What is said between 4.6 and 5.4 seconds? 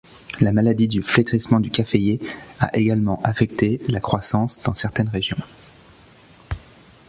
dans certaines régions.